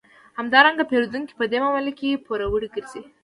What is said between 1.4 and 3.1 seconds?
دې معامله کې پوروړی ګرځي